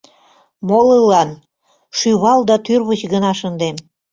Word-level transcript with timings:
Молылан 0.67 1.29
шӱвал 1.97 2.39
да 2.49 2.55
тӱрвыч 2.65 3.01
гына 3.13 3.31
шындем. 3.39 3.75